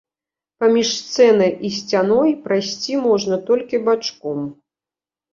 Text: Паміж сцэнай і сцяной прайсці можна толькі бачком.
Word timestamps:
Паміж 0.61 0.87
сцэнай 0.99 1.51
і 1.67 1.69
сцяной 1.79 2.33
прайсці 2.47 2.95
можна 3.07 3.35
толькі 3.51 3.81
бачком. 3.91 4.39